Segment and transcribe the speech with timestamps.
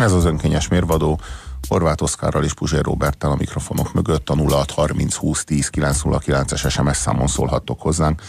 [0.00, 1.20] Ez az önkényes mérvadó.
[1.68, 7.26] Horváth Oszkárral és Puzsér Roberttel a mikrofonok mögött a 0630 20 10 909-es SMS számon
[7.26, 8.22] szólhattok hozzánk.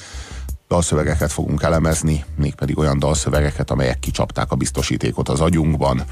[0.67, 6.03] Dalszövegeket fogunk elemezni, mégpedig olyan dalszövegeket, amelyek kicsapták a biztosítékot az agyunkban.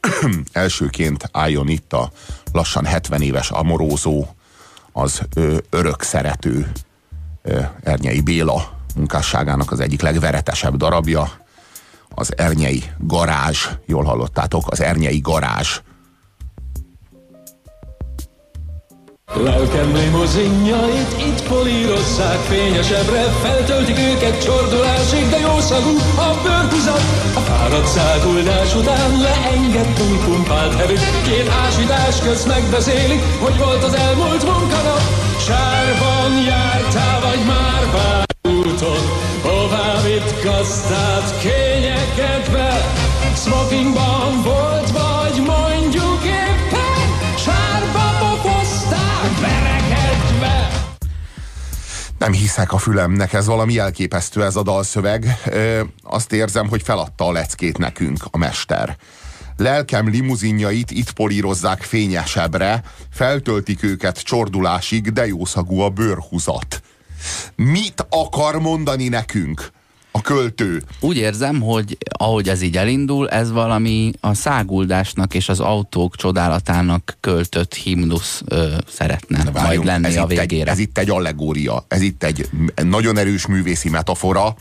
[0.52, 2.10] Elsőként álljon itt a
[2.52, 4.26] lassan 70 éves amorózó,
[4.92, 6.72] az ö, örök szerető
[7.42, 11.41] ö, Ernyei Béla munkásságának az egyik legveretesebb darabja,
[12.14, 15.80] az Ernyei garázs, jól hallottátok, az Ernyei garázs
[19.34, 27.04] Lelkem limuzinjait itt polírozzák fényesebbre, feltöltik őket csordulásig, de jó szagú a bőrhuzat.
[27.34, 34.44] A fáradt száguldás után leengedtünk pumpált hevét, két ásítás közt megbeszélik, hogy volt az elmúlt
[34.44, 35.02] munkanap.
[35.46, 39.02] Sárban jártál, vagy már bár úton,
[39.72, 42.70] hová vitt gazdát kényekedve,
[43.36, 50.68] smokingban volt, vagy mondjuk éppen sárba pofozták verekedve.
[52.18, 55.40] Nem hiszek a fülemnek, ez valami elképesztő ez a dalszöveg.
[55.46, 58.96] Ö, azt érzem, hogy feladta a leckét nekünk a mester.
[59.56, 66.82] Lelkem limuzinjait itt polírozzák fényesebbre, feltöltik őket csordulásig, de jószagú a bőrhuzat.
[67.56, 69.70] Mit akar mondani nekünk
[70.12, 70.82] a költő?
[71.00, 77.16] Úgy érzem, hogy ahogy ez így elindul, ez valami a száguldásnak és az autók csodálatának
[77.20, 80.70] költött himnusz ö, szeretne Várjunk, majd lenni ez a itt egy, végére.
[80.70, 82.48] ez itt egy allegória, ez itt egy
[82.82, 84.56] nagyon erős művészi metafora,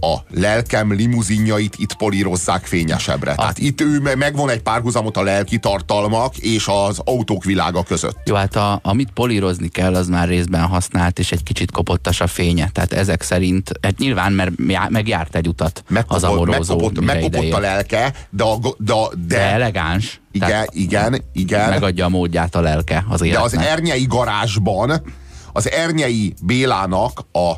[0.00, 3.34] a lelkem limuzinjait itt polírozzák fényesebbre.
[3.34, 8.18] Tehát itt ő me- megvon egy párhuzamot a lelki tartalmak és az autók világa között.
[8.24, 12.26] Jó, hát a, amit polírozni kell, az már részben használt, és egy kicsit kopottas a
[12.26, 12.68] fénye.
[12.68, 17.52] Tehát ezek szerint, hát nyilván, mert já- megjárt egy utat az Megkopott, amorózó, megkopott, megkopott
[17.52, 18.92] a lelke, de, a, de,
[19.26, 20.20] De de, elegáns.
[20.32, 23.66] igen, tehát igen, igen, megadja a módját a lelke az de az életnek.
[23.78, 25.02] ernyei garázsban
[25.52, 27.52] az ernyei Bélának a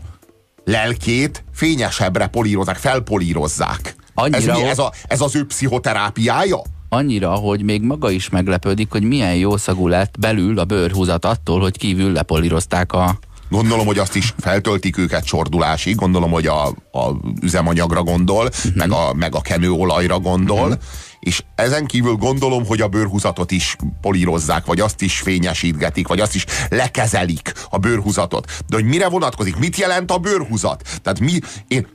[0.68, 3.80] lelkét fényesebbre polírozzák, felpolírozzák.
[3.84, 6.60] Ez, Annyira, mi, hogy- ez, a, ez az ő pszichoterápiája?
[6.88, 11.78] Annyira, hogy még maga is meglepődik, hogy milyen jószagú lett belül a bőrhúzat attól, hogy
[11.78, 13.18] kívül lepolírozták a...
[13.50, 18.74] Gondolom, hogy azt is feltöltik őket csordulásig, gondolom, hogy a, a üzemanyagra gondol, uh-huh.
[18.74, 20.82] meg, a, meg a kenőolajra gondol, uh-huh.
[21.28, 26.34] És ezen kívül gondolom, hogy a bőrhúzatot is polírozzák, vagy azt is fényesítgetik, vagy azt
[26.34, 28.50] is lekezelik a bőrhúzatot.
[28.66, 29.56] De hogy mire vonatkozik?
[29.56, 30.82] Mit jelent a bőrhúzat?
[31.02, 31.86] Tehát mi, én,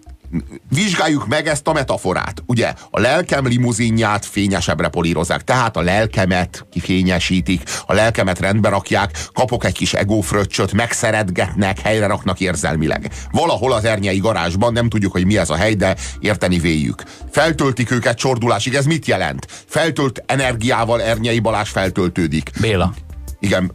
[0.69, 2.44] vizsgáljuk meg ezt a metaforát.
[2.45, 9.66] Ugye a lelkem limuzinját fényesebbre polírozzák, tehát a lelkemet kifényesítik, a lelkemet rendbe rakják, kapok
[9.66, 13.11] egy kis egófröccsöt, megszeretgetnek, helyre raknak érzelmileg.
[13.31, 17.03] Valahol az ernyei garázsban, nem tudjuk, hogy mi ez a hely, de érteni véljük.
[17.31, 19.47] Feltöltik őket csordulásig, ez mit jelent?
[19.67, 22.51] Feltölt energiával Ernyei Balázs feltöltődik.
[22.61, 22.94] Béla.
[23.39, 23.71] Igen,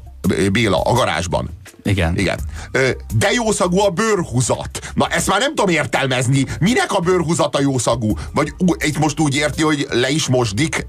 [0.53, 1.51] Béla, a garázsban.
[1.83, 2.19] Igen.
[2.19, 2.39] Igen.
[3.19, 4.81] De jószagú a bőrhuzat.
[4.95, 6.47] Na ezt már nem tudom értelmezni.
[6.61, 8.19] Minek a bőrhuzata jószagú?
[8.33, 10.87] Vagy itt most úgy érti, hogy le is mosdik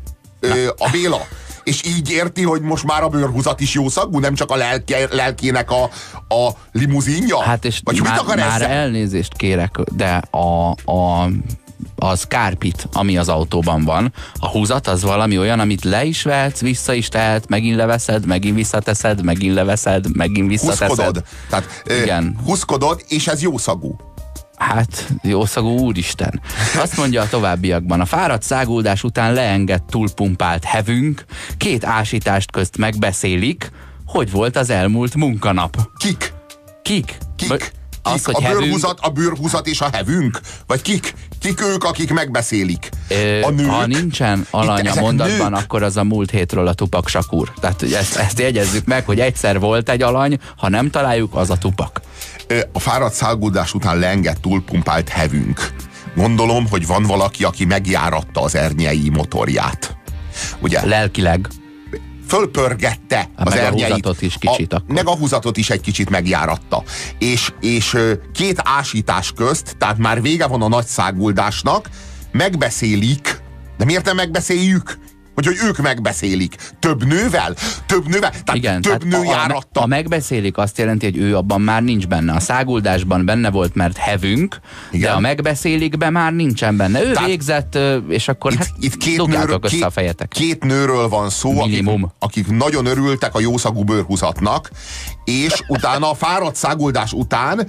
[0.77, 1.27] a Béla?
[1.63, 5.71] És így érti, hogy most már a bőrhuzat is jószagú, nem csak a lelke, lelkének
[5.71, 5.83] a,
[6.27, 7.41] a limuzinja?
[7.41, 8.69] Hát és Vagy már, mit akar már ezzel?
[8.69, 11.29] elnézést kérek, de a, a
[11.99, 16.59] a szkárpit, ami az autóban van, a húzat az valami olyan, amit le is vehetsz,
[16.59, 20.87] vissza is tehet, megint leveszed, megint visszateszed, megint leveszed, megint visszateszed.
[20.87, 21.23] Huszkodod.
[21.49, 22.37] Tehát, Igen.
[22.45, 23.95] Huszkodod, és ez jószagú.
[24.57, 26.41] Hát, jószagú úristen.
[26.75, 31.25] Azt mondja a továbbiakban, a fáradt száguldás után leengett túlpumpált hevünk,
[31.57, 33.71] két ásítást közt megbeszélik,
[34.05, 35.77] hogy volt az elmúlt munkanap.
[35.97, 36.33] Kik?
[36.81, 37.17] Kik?
[37.35, 37.47] Kik?
[37.47, 37.71] Vagy
[38.03, 38.13] Kik?
[38.13, 40.39] Az, hogy a, hevünk, bőrhuzat, a bőrhuzat és a hevünk?
[40.67, 41.13] Vagy kik?
[41.39, 42.89] Kik ők, akik megbeszélik?
[43.07, 43.69] Ö, a nők?
[43.69, 45.59] Ha nincsen alany a mondatban, nők?
[45.59, 47.53] akkor az a múlt hétről a tupak sakur.
[47.59, 51.57] Tehát ezt, ezt jegyezzük meg, hogy egyszer volt egy alany, ha nem találjuk, az a
[51.57, 52.01] tupak.
[52.73, 55.73] A fáradt száguldás után leengett túlpumpált hevünk.
[56.15, 59.97] Gondolom, hogy van valaki, aki megjáratta az ernyei motorját.
[60.59, 60.85] Ugye?
[60.85, 61.47] Lelkileg.
[62.29, 63.87] Fölpörgette Hát az meg a ernyeit.
[63.91, 64.95] húzatot is kicsit a, akkor.
[64.95, 66.83] Meg a húzatot is egy kicsit megjáratta.
[67.19, 67.97] És, és
[68.33, 71.89] két ásítás közt, tehát már vége van a nagy száguldásnak,
[72.31, 73.41] megbeszélik,
[73.77, 74.99] de miért nem megbeszéljük?
[75.45, 76.55] Hogy, hogy ők megbeszélik.
[76.79, 77.55] Több nővel?
[77.85, 78.29] Több nővel?
[78.29, 79.81] Tehát Igen, több tehát nő járatta.
[79.81, 82.33] a megbeszélik azt jelenti, hogy ő abban már nincs benne.
[82.33, 84.59] A száguldásban benne volt, mert hevünk,
[84.91, 85.09] Igen.
[85.09, 87.03] de a megbeszélikben már nincsen benne.
[87.03, 87.77] Ő Tehát végzett,
[88.09, 90.27] és akkor itt, hát itt két, nőről, össze két, a fejetek.
[90.27, 91.89] két nőről van szó, akik,
[92.19, 94.69] akik nagyon örültek a jószagú bőrhúzatnak,
[95.25, 97.67] és utána a fáradt száguldás után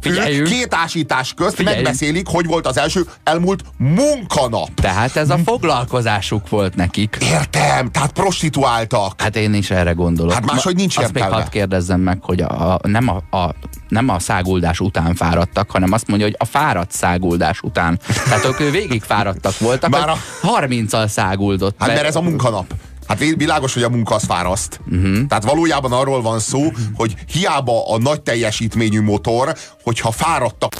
[0.00, 0.46] Figyeljünk.
[0.48, 1.84] ők két ásítás közt Figyeljünk.
[1.84, 4.74] megbeszélik, hogy volt az első elmúlt munkanap.
[4.74, 7.18] Tehát ez a foglalkozásuk volt nekik.
[7.22, 9.20] Értem, tehát prostituáltak.
[9.20, 10.32] Hát én is erre gondolok.
[10.32, 11.42] Hát máshogy nincs Azt még értelme.
[11.42, 13.54] hadd kérdezzem meg, hogy a, a, nem, a, a,
[13.88, 17.98] nem a száguldás után fáradtak, hanem azt mondja, hogy a fáradt száguldás után.
[18.24, 20.60] Tehát ők végig fáradtak voltak, Már a- a...
[20.60, 21.74] 30-al száguldott.
[21.78, 22.74] Hát be- mert ez a munkanap.
[23.10, 24.80] Hát világos, hogy a munka az fáraszt.
[24.90, 25.26] Uh-huh.
[25.26, 30.72] Tehát valójában arról van szó, hogy hiába a nagy teljesítményű motor, hogyha fáradtak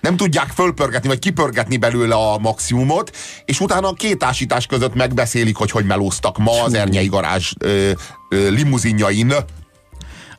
[0.00, 5.56] nem tudják fölpörgetni, vagy kipörgetni belőle a maximumot, és utána a két ásítás között megbeszélik,
[5.56, 7.90] hogy hogy melóztak ma az Ernyei garázs ö,
[8.28, 9.32] ö, limuzinjain.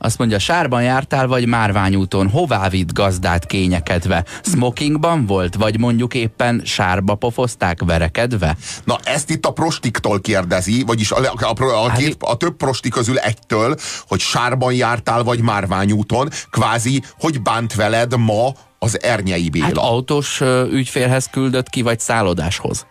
[0.03, 4.25] Azt mondja, sárban jártál, vagy márványúton, hová vitt gazdát kényekedve?
[4.43, 8.57] Smokingban volt, vagy mondjuk éppen sárba pofozták verekedve?
[8.83, 12.55] Na, ezt itt a prostiktól kérdezi, vagyis a, a, a, a, Hát két, a több
[12.55, 13.75] prosti közül egytől,
[14.07, 19.65] hogy sárban jártál, vagy márványúton, kvázi, hogy bánt veled ma az Ernyei Béla.
[19.65, 22.85] Hát autós ügyfélhez küldött ki, vagy szállodáshoz?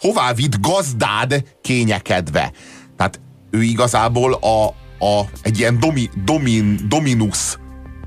[0.00, 2.52] hová vitt gazdád kényekedve.
[2.96, 7.58] Tehát ő igazából a, a, egy ilyen domi, domin, dominus,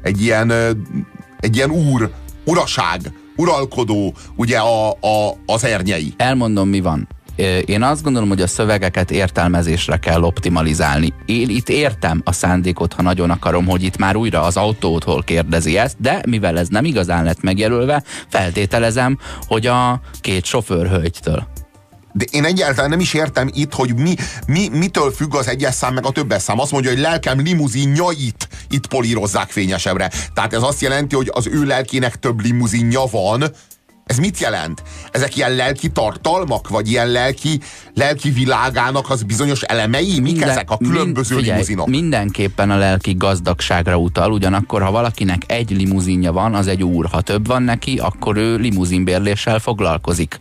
[0.01, 0.51] egy ilyen,
[1.39, 2.11] egy ilyen úr,
[2.45, 6.13] uraság, uralkodó, ugye a, a, az ernyei.
[6.17, 7.07] Elmondom, mi van.
[7.65, 11.13] Én azt gondolom, hogy a szövegeket értelmezésre kell optimalizálni.
[11.25, 15.77] Én itt értem a szándékot, ha nagyon akarom, hogy itt már újra az autótól kérdezi
[15.77, 21.47] ezt, de mivel ez nem igazán lett megjelölve, feltételezem, hogy a két sofőrhölgytől.
[22.11, 24.15] De én egyáltalán nem is értem itt, hogy mi,
[24.47, 26.59] mi, mitől függ az egyes szám meg a többes szám.
[26.59, 30.11] Azt mondja, hogy lelkem limuzinjait itt polírozzák fényesebbre.
[30.33, 33.43] Tehát ez azt jelenti, hogy az ő lelkének több limuzinja van.
[34.05, 34.83] Ez mit jelent?
[35.11, 37.59] Ezek ilyen lelki tartalmak, vagy ilyen lelki,
[37.93, 40.19] lelki világának az bizonyos elemei?
[40.19, 41.87] Mik ezek a különböző figyelj, limuzinok?
[41.87, 47.05] Mindenképpen a lelki gazdagságra utal, ugyanakkor ha valakinek egy limuzinja van, az egy úr.
[47.11, 50.39] Ha több van neki, akkor ő limuzinbérléssel foglalkozik.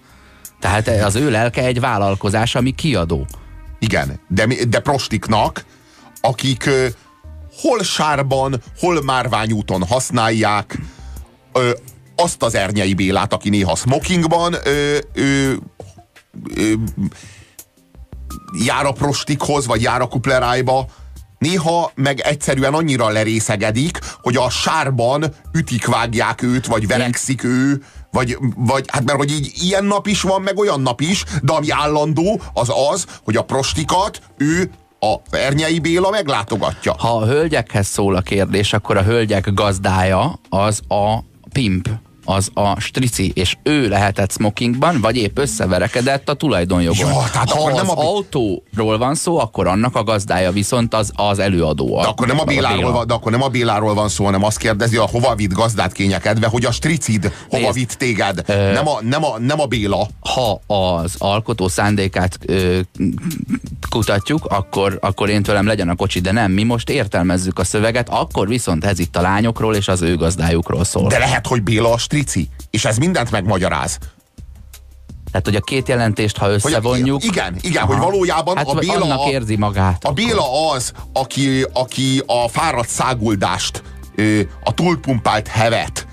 [0.60, 3.26] Tehát az ő lelke egy vállalkozás, ami kiadó.
[3.78, 5.64] Igen, de, de prostiknak,
[6.20, 6.86] akik ö,
[7.60, 10.78] hol sárban, hol márványúton használják
[11.52, 11.70] ö,
[12.16, 15.52] azt az Ernyei Bélát, aki néha smokingban ö, ö,
[16.54, 16.72] ö,
[18.64, 20.86] jár a prostikhoz, vagy jár a kuplerájba,
[21.38, 28.38] néha meg egyszerűen annyira lerészegedik, hogy a sárban ütik, vágják őt, vagy verekszik ő, vagy,
[28.56, 31.70] vagy hát mert hogy így ilyen nap is van, meg olyan nap is, de ami
[31.70, 34.70] állandó, az az, hogy a prostikat ő
[35.00, 36.94] a Ernyei Béla meglátogatja.
[36.98, 41.18] Ha a hölgyekhez szól a kérdés, akkor a hölgyek gazdája az a
[41.52, 41.88] pimp,
[42.28, 47.12] az a strici, és ő lehetett smokingban, vagy épp összeverekedett a tulajdonjogon.
[47.12, 50.94] Ja, tehát ha akkor az nem a- autóról van szó, akkor annak a gazdája viszont
[50.94, 52.00] az, az előadó.
[52.00, 54.58] De akkor, nem a Béláról van, de akkor nem a Béláról van szó, hanem azt
[54.58, 58.42] kérdezi, a hova vitt gazdát kényekedve, hogy a stricid hova Nézd, vitt téged.
[58.46, 60.06] Nem, a, nem, a, nem a Béla.
[60.20, 62.78] ha az alkotó szándékát ö,
[63.90, 68.08] kutatjuk, akkor, akkor én tőlem legyen a kocsi, de nem, mi most értelmezzük a szöveget,
[68.08, 71.08] akkor viszont ez itt a lányokról és az ő gazdájukról szól.
[71.08, 72.48] De lehet, hogy Béla a strici.
[72.70, 73.98] És ez mindent megmagyaráz.
[75.30, 77.24] Tehát, hogy a két jelentést, ha Hogy összevonjuk...
[77.24, 80.04] igen, igen, hogy valójában hát, a Béla annak a- érzi magát.
[80.04, 83.82] A Béla az, aki, aki a fáradt száguldást,
[84.64, 86.06] a túlpumpált hevet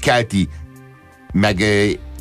[0.00, 0.48] kelti,
[1.32, 1.62] meg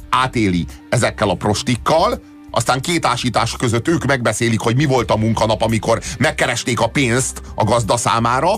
[0.09, 2.21] átéli ezekkel a prostikkal,
[2.51, 7.41] aztán két ásítás között ők megbeszélik, hogy mi volt a munkanap, amikor megkeresték a pénzt
[7.55, 8.51] a gazda számára.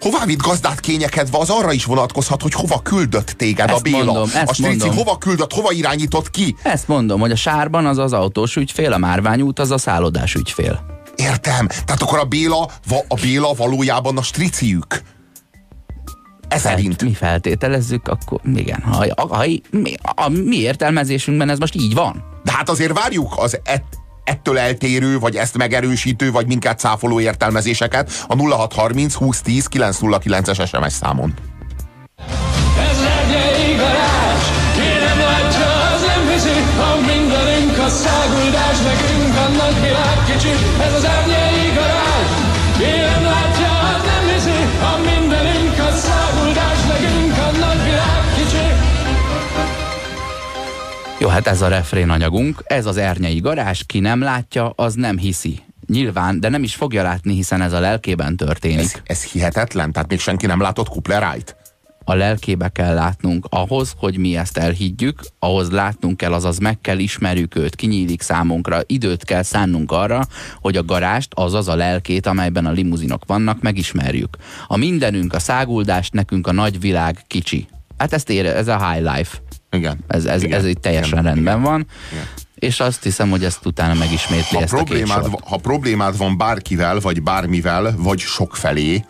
[0.00, 3.96] Hová vitt gazdát kényekedve, az arra is vonatkozhat, hogy hova küldött téged a Ezt Béla.
[4.04, 4.96] mondom, ezt a strici mondom.
[4.96, 6.56] hova küldött, hova irányított ki.
[6.62, 10.80] Ezt mondom, hogy a sárban az az autós ügyfél, a márványút az a szállodás ügyfél.
[11.16, 11.66] Értem.
[11.66, 12.70] Tehát akkor a Béla,
[13.08, 15.02] a Béla valójában a striciük.
[16.48, 17.02] Ez szerint.
[17.02, 18.82] Mi feltételezzük, akkor igen.
[18.82, 22.24] Ha, ha, ha, mi, a mi értelmezésünkben ez most így van.
[22.44, 23.84] De hát azért várjuk az et,
[24.24, 31.34] ettől eltérő, vagy ezt megerősítő, vagy minket cáfoló értelmezéseket a 0630 2010 909-es SMS számon.
[32.90, 32.98] Ez
[34.76, 35.70] ki nem látja,
[40.96, 41.39] az Ernyei
[51.30, 55.60] hát ez a refrén anyagunk, ez az ernyei garázs, ki nem látja, az nem hiszi.
[55.86, 58.78] Nyilván, de nem is fogja látni, hiszen ez a lelkében történik.
[58.78, 61.56] Ez, ez hihetetlen, tehát még senki nem látott Kuplerájt?
[62.04, 63.46] a lelkébe kell látnunk.
[63.48, 68.80] Ahhoz, hogy mi ezt elhiggyük, ahhoz látnunk kell, azaz meg kell ismerjük őt, kinyílik számunkra,
[68.86, 70.26] időt kell szánnunk arra,
[70.60, 74.36] hogy a garást, azaz a lelkét, amelyben a limuzinok vannak, megismerjük.
[74.66, 77.66] A mindenünk, a száguldást, nekünk a nagy világ kicsi.
[77.98, 79.36] Hát ezt ér, ez a high life.
[79.70, 79.98] Igen.
[80.06, 80.58] Ez, ez, Igen.
[80.58, 81.24] ez itt teljesen Igen.
[81.24, 81.70] rendben Igen.
[81.70, 81.86] van.
[82.54, 85.44] És azt hiszem, hogy ezt utána megismétli Ha ezt a két problémád, sort.
[85.48, 89.04] ha problémád van bárkivel, vagy bármivel, vagy sokfelé,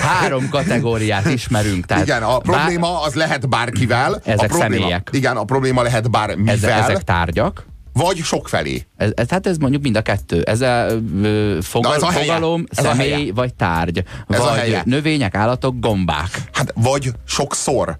[0.00, 1.86] Három kategóriát ismerünk.
[1.86, 4.20] Tehát igen, a probléma az lehet bárkivel.
[4.24, 5.08] Ezek a probléma, személyek.
[5.12, 7.66] Igen, a probléma lehet bármivel, ezek, ezek tárgyak.
[7.92, 8.86] vagy sokfelé.
[8.96, 10.42] Ez, ez, hát ez mondjuk mind a kettő.
[10.42, 10.86] Ez a
[11.22, 12.24] ö, fogal, Na, ez a helye.
[12.24, 13.32] fogalom, Ez a személy helye.
[13.32, 14.02] vagy tárgy.
[14.28, 14.82] Ez a vagy helye.
[14.84, 16.42] növények, állatok, gombák.
[16.52, 17.98] Hát vagy sokszor,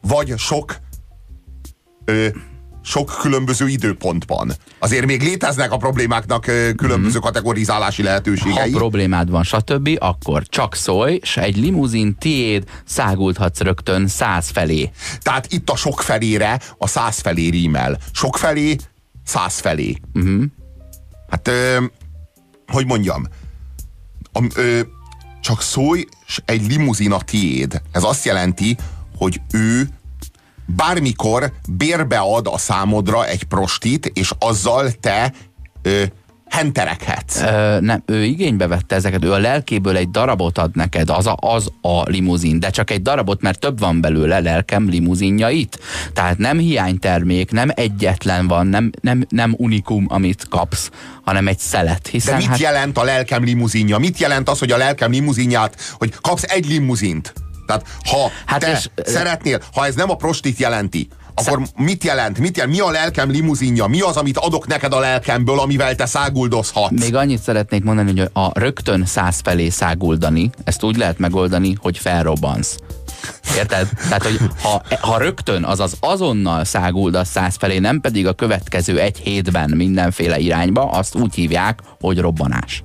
[0.00, 0.76] vagy sok
[2.04, 2.28] ö,
[2.82, 4.52] sok különböző időpontban.
[4.78, 6.44] Azért még léteznek a problémáknak
[6.76, 8.70] különböző kategorizálási Ha lehetőségei.
[8.70, 14.90] problémád van, stb., akkor csak szólj, s egy limuzin tiéd, szágulthatsz rögtön száz felé.
[15.18, 17.98] Tehát itt a sok felére a száz felé rímel.
[18.12, 18.76] Sok felé,
[19.24, 19.96] száz felé.
[20.14, 20.44] Uh-huh.
[21.30, 21.84] Hát, ö,
[22.66, 23.26] hogy mondjam,
[24.32, 24.80] a, ö,
[25.40, 27.82] csak szólj, s egy limuzin a tiéd.
[27.92, 28.76] Ez azt jelenti,
[29.20, 29.88] hogy ő
[30.66, 35.32] bármikor bérbe ad a számodra egy prostit, és azzal te
[35.82, 36.02] ö,
[36.46, 37.40] henterekhetsz.
[37.40, 41.36] Ö, nem, ő igénybe vette ezeket, ő a lelkéből egy darabot ad neked, az a,
[41.40, 45.78] az a limuzin, de csak egy darabot, mert több van belőle lelkem limuzinja itt.
[46.12, 50.90] Tehát nem hiánytermék, nem egyetlen van, nem, nem, nem unikum, amit kapsz,
[51.22, 52.02] hanem egy szelet.
[52.02, 53.98] De Hiszen mit hát, jelent a lelkem limuzinja?
[53.98, 57.32] Mit jelent az, hogy a lelkem limuzinját, hogy kapsz egy limuzint?
[57.70, 62.38] Tehát ha Hát te és- szeretnél, ha ez nem a prostit jelenti, akkor mit jelent?
[62.38, 62.74] Mit jelent?
[62.76, 63.86] Mi a lelkem limuzinja?
[63.86, 67.00] Mi az, amit adok neked a lelkemből, amivel te száguldozhatsz?
[67.00, 71.98] Még annyit szeretnék mondani, hogy a rögtön száz felé száguldani, ezt úgy lehet megoldani, hogy
[71.98, 72.76] felrobbansz.
[73.56, 73.88] Érted?
[74.02, 79.18] Tehát, hogy ha, ha rögtön, azaz azonnal száguldasz száz felé, nem pedig a következő egy
[79.18, 82.82] hétben mindenféle irányba, azt úgy hívják, hogy robbanás.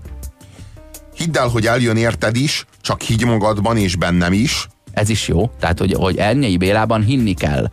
[1.15, 4.67] Hidd el, hogy eljön érted is, csak higgy magadban és bennem is.
[4.95, 5.51] Ez is jó.
[5.59, 7.69] Tehát, hogy, hogy Ernyei Bélában hinni kell.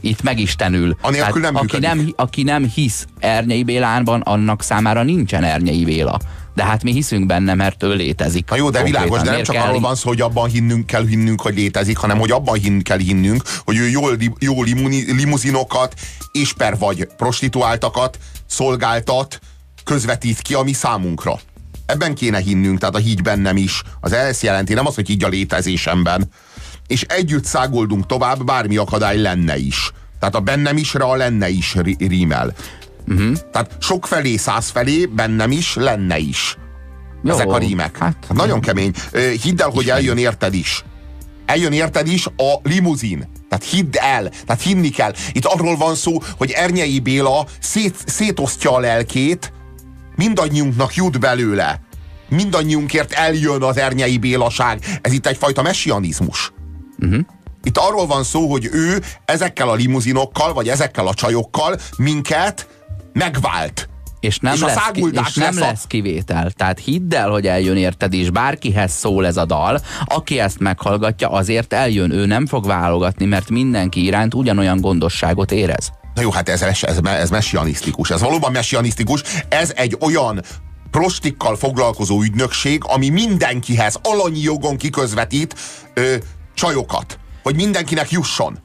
[0.00, 0.96] Itt megistenül.
[1.00, 1.88] Anélkül nem aki működik.
[1.88, 6.18] nem, aki nem hisz Ernyei Bélánban, annak számára nincsen Ernyei Béla.
[6.54, 8.50] De hát mi hiszünk benne, mert ő létezik.
[8.50, 9.02] Na jó, de Konkrétan.
[9.02, 11.96] világos, de nem csak kell arról van szó, hogy abban hinnünk kell hinnünk, hogy létezik,
[11.96, 14.02] hanem hogy abban hinn kell hinnünk, hogy ő jó,
[14.38, 15.94] jó limuni, limuzinokat
[16.32, 19.40] és per vagy prostituáltakat szolgáltat,
[19.84, 21.40] közvetít ki a mi számunkra.
[21.86, 23.82] Ebben kéne hinnünk, tehát a hígy bennem is.
[24.00, 26.30] Az ezt jelenti, nem az, hogy higgy a létezésemben.
[26.94, 29.90] És együtt szágoldunk tovább, bármi akadály lenne is.
[30.18, 32.54] Tehát a bennem isre a lenne is rí- rímel.
[33.08, 33.36] Uh-huh.
[33.52, 36.56] Tehát sok felé, száz felé, bennem is, lenne is.
[37.24, 37.98] Jó, Ezek a rímek.
[37.98, 38.92] Hát, Hát nagyon kemény.
[39.42, 40.84] Hidd el, hogy eljön érted is.
[41.46, 43.28] Eljön érted is a limuzin.
[43.48, 45.12] Tehát hidd el, tehát hinni kell.
[45.32, 49.52] Itt arról van szó, hogy Ernyei Béla szét, szétosztja a lelkét,
[50.16, 51.80] mindannyiunknak jut belőle.
[52.28, 54.84] Mindannyiunkért eljön az Ernyei Bélaság.
[55.02, 56.52] Ez itt egyfajta messianizmus.
[56.98, 57.20] Uh-huh.
[57.62, 62.68] Itt arról van szó, hogy ő ezekkel a limuzinokkal, vagy ezekkel a csajokkal minket
[63.12, 63.88] megvált.
[64.20, 66.50] És nem, És a lesz, ki, és nem lesz a- lesz kivétel.
[66.50, 71.30] Tehát hidd el, hogy eljön érted is, bárkihez szól ez a dal, aki ezt meghallgatja,
[71.30, 75.92] azért eljön, ő nem fog válogatni, mert mindenki iránt ugyanolyan gondosságot érez.
[76.14, 78.10] Na jó, hát ez, ez, ez, ez messianisztikus.
[78.10, 79.22] Ez valóban messianisztikus.
[79.48, 80.42] Ez egy olyan
[80.90, 85.54] prostikkal foglalkozó ügynökség, ami mindenkihez alanyi jogon kiközvetít
[85.94, 86.14] ö,
[86.54, 87.18] csajokat.
[87.42, 88.58] Hogy mindenkinek jusson.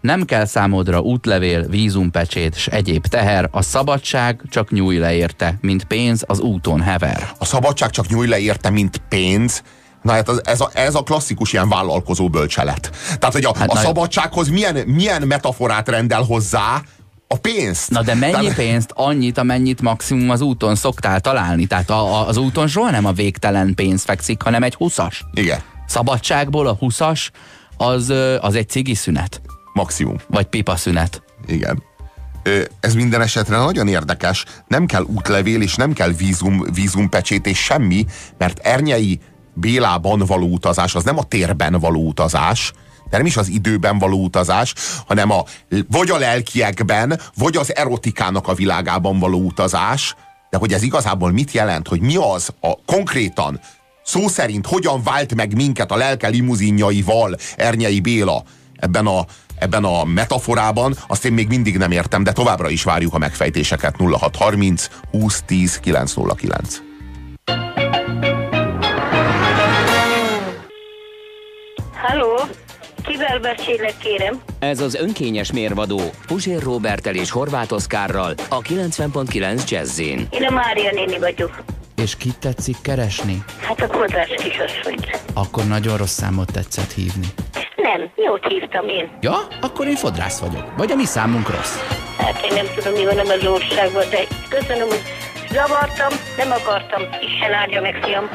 [0.00, 5.84] Nem kell számodra útlevél, vízumpecsét s egyéb teher, a szabadság csak nyúj le érte, mint
[5.84, 7.28] pénz az úton hever.
[7.38, 9.62] A szabadság csak nyúj le érte, mint pénz.
[10.02, 12.90] Na hát ez a, ez a klasszikus ilyen vállalkozó bölcselet.
[13.18, 16.82] Tehát, hogy a, Hát a szabadsághoz milyen, milyen metaforát rendel hozzá
[17.28, 17.90] a pénzt.
[17.90, 18.90] Na de mennyi Tehát- pénzt?
[18.94, 21.66] Annyit, amennyit maximum az úton szoktál találni.
[21.66, 25.24] Tehát a, a, az úton soha nem a végtelen pénz fekszik, hanem egy huszas.
[25.34, 27.30] Igen, Szabadságból a huszas
[27.76, 29.40] az, ö, az egy cigi szünet,
[29.72, 30.16] maximum.
[30.26, 31.22] vagy pipa szünet.
[31.46, 31.82] Igen.
[32.80, 34.44] Ez minden esetre nagyon érdekes.
[34.68, 38.06] Nem kell útlevél, és nem kell vízum, vízumpecsét, és semmi,
[38.38, 39.20] mert Ernyei
[39.54, 42.72] Bélában való utazás, az nem a térben való utazás,
[43.10, 44.74] de nem is az időben való utazás,
[45.06, 45.44] hanem a,
[45.90, 50.14] vagy a lelkiekben, vagy az erotikának a világában való utazás,
[50.50, 53.60] de hogy ez igazából mit jelent, hogy mi az a konkrétan,
[54.06, 58.42] szó szerint hogyan vált meg minket a lelke limuzinjaival Ernyei Béla
[58.76, 59.24] ebben a,
[59.58, 63.96] ebben a metaforában, azt én még mindig nem értem, de továbbra is várjuk a megfejtéseket
[63.96, 66.80] 0630 20 10 909.
[73.06, 74.40] Kivel beszélek, kérem?
[74.58, 80.26] Ez az önkényes mérvadó Puzsér Robertel és Horváth Oszkárral a 90.9 Jazzin.
[80.30, 81.64] Én a Mária néni vagyok.
[82.02, 83.44] És kit tetszik keresni?
[83.60, 85.20] Hát a kodrás kisasszonyt.
[85.34, 87.26] Akkor nagyon rossz számot tetszett hívni.
[87.76, 89.10] Nem, jót hívtam én.
[89.20, 90.76] Ja, akkor én fodrász vagyok.
[90.76, 91.76] Vagy a mi számunk rossz.
[92.18, 95.02] Hát én nem tudom, mi van ebben az országban, de köszönöm, hogy
[95.50, 97.02] zavartam, nem akartam.
[97.20, 98.28] Isten áldja meg, fiam.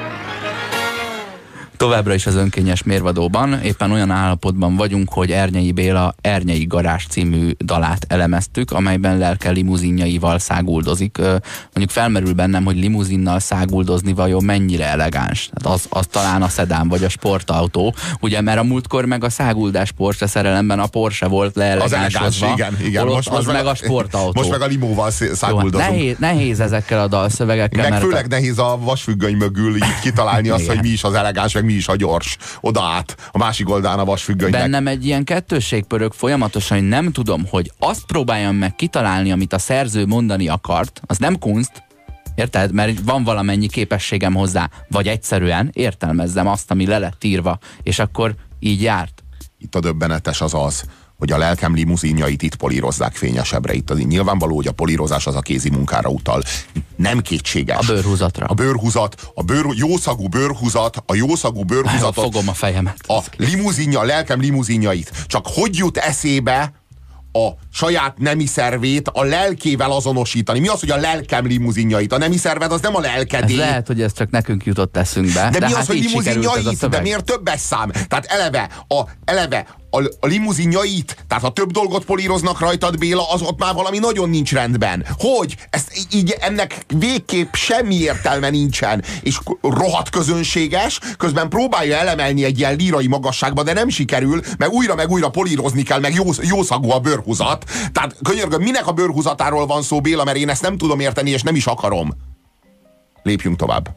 [1.81, 7.51] Továbbra is az önkényes mérvadóban éppen olyan állapotban vagyunk, hogy Ernyei Béla Ernyei Garázs című
[7.65, 11.17] dalát elemeztük, amelyben lelke limuzinjaival száguldozik.
[11.63, 15.49] Mondjuk felmerül bennem, hogy limuzinnal száguldozni vajon mennyire elegáns.
[15.53, 19.29] Hát az, az talán a szedán vagy a sportautó, ugye, mert a múltkor meg a
[19.29, 23.03] száguldás Porsche szerelemben a Porsche volt Az elegáns, igen, igen.
[23.03, 24.31] holott az meg a sportautó.
[24.39, 25.91] Most meg a limóval Jó, hát száguldozunk.
[25.91, 30.81] nehéz, nehéz ezekkel a dalszövegekkel, Meg főleg nehéz a vasfüggöny mögül így kitalálni azt, hogy
[30.81, 32.37] mi is az elegáns, meg mi is a gyors.
[32.61, 34.61] Oda át, a másik oldalán a vasfüggönynek.
[34.61, 39.53] bennem egy ilyen kettősség pörög folyamatosan, hogy nem tudom, hogy azt próbáljam meg kitalálni, amit
[39.53, 41.71] a szerző mondani akart, az nem kunst,
[42.35, 42.73] Érted?
[42.73, 48.35] Mert van valamennyi képességem hozzá, vagy egyszerűen értelmezzem azt, ami le lett írva, és akkor
[48.59, 49.23] így járt.
[49.57, 50.83] Itt a döbbenetes az az,
[51.21, 53.73] hogy a lelkem limuzinjait itt polírozzák fényesebbre.
[53.73, 56.43] Itt az nyilvánvaló, hogy a polírozás az a kézi munkára utal.
[56.95, 57.89] Nem kétséges.
[57.89, 58.45] A bőrhúzatra.
[58.45, 62.95] A bőrhúzat, a bőr, jószagú bőrhúzat, a jószagú bőrhúzatot, Fogom a fejemet.
[63.07, 65.11] a limuzinja, a lelkem limuzinjait.
[65.27, 66.73] Csak hogy jut eszébe
[67.33, 70.59] a saját nemi szervét a lelkével azonosítani?
[70.59, 72.13] Mi az, hogy a lelkem limuzinjait?
[72.13, 73.55] A nemi szerved az nem a Ez lelkedé.
[73.55, 75.49] lehet, hogy ez csak nekünk jutott eszünkbe.
[75.51, 76.89] De, de mi hát az, hogy ez limuzinjait?
[76.89, 77.91] De miért többes szám?
[77.91, 83.41] Tehát eleve a, eleve a, a limuzinjait, tehát ha több dolgot políroznak rajtad, Béla, az
[83.41, 85.05] ott már valami nagyon nincs rendben.
[85.17, 85.55] Hogy?
[85.69, 89.03] Ezt így ennek végképp semmi értelme nincsen.
[89.21, 94.95] És rohadt közönséges, közben próbálja elemelni egy ilyen lírai magasságba, de nem sikerül, meg újra
[94.95, 97.65] meg újra polírozni kell, meg jó, jószagú a bőrhúzat.
[97.91, 101.41] Tehát könyörgöm, minek a bőrhúzatáról van szó, Béla, mert én ezt nem tudom érteni, és
[101.41, 102.13] nem is akarom.
[103.23, 103.89] Lépjünk tovább.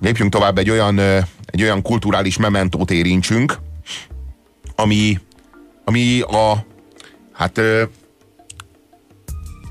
[0.00, 1.00] lépjünk tovább egy olyan,
[1.54, 3.58] egy olyan kulturális mementót érintsünk,
[4.76, 5.20] ami,
[5.84, 6.66] ami a,
[7.32, 7.82] hát ö,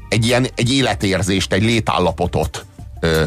[0.09, 2.65] egy ilyen, egy életérzést, egy létállapotot
[3.00, 3.24] ö,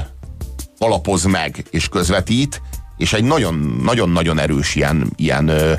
[0.78, 2.62] alapoz meg és közvetít,
[2.96, 3.24] és egy
[3.82, 5.72] nagyon-nagyon erős ilyen, ilyen ö,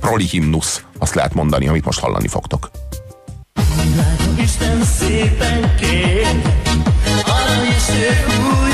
[0.00, 2.70] proli himnusz, azt lehet mondani, amit most hallani fogtok.
[4.38, 6.26] Isten szépen kér,
[7.62, 8.71] néken,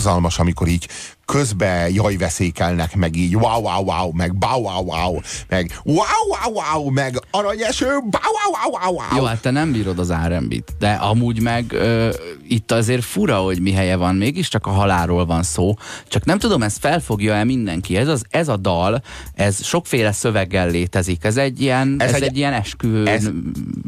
[0.00, 0.88] borzalmas, amikor így
[1.24, 5.96] közbe jajveszékelnek, meg így wow, wow, wow, meg bow, wow, wow, meg wow,
[6.28, 9.18] wow, wow, meg aranyeső, bow, wow, wow, wow, wow.
[9.18, 12.10] Jó, hát te nem bírod az R&B-t, de amúgy meg ö,
[12.50, 15.74] itt azért fura, hogy mi helye van, mégiscsak a halálról van szó,
[16.08, 17.96] csak nem tudom, ezt felfogja-e mindenki.
[17.96, 19.02] Ez, az, ez a dal,
[19.34, 23.30] ez sokféle szöveggel létezik, ez egy ilyen, ez, Ez ez egy- egy, ilyen eskü ez-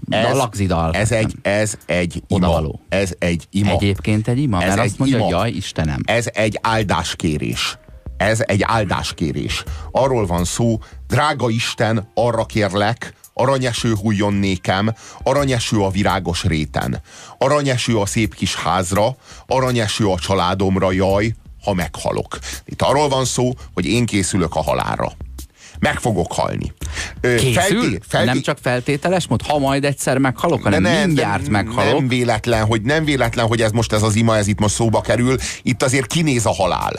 [0.09, 0.93] ez, lagzidal.
[0.95, 2.47] Ez egy, ez egy ima.
[2.47, 2.81] Odavaló.
[2.89, 3.71] Ez egy ima.
[3.71, 5.29] Egyébként egy ima, Ez mert egy azt mondja, ima.
[5.29, 6.01] jaj, Istenem.
[6.05, 7.79] Ez egy áldáskérés.
[8.17, 9.65] Ez egy áldáskérés.
[9.91, 17.01] Arról van szó, drága Isten, arra kérlek, aranyeső hújjon nékem, aranyeső a virágos réten,
[17.39, 19.17] aranyeső a szép kis házra,
[19.47, 22.39] aranyeső a családomra, jaj, ha meghalok.
[22.65, 25.13] Itt arról van szó, hogy én készülök a halálra.
[25.83, 26.73] Meg fogok halni.
[27.21, 27.53] Készül?
[27.53, 31.99] felté- felté- Nem csak feltételes mód, ha majd egyszer meghalok, hanem ne, mindjárt de meghalok.
[31.99, 35.01] Nem véletlen, hogy nem véletlen, hogy ez most ez az ima, ez itt most szóba
[35.01, 35.37] kerül.
[35.63, 36.93] Itt azért kinéz a halál.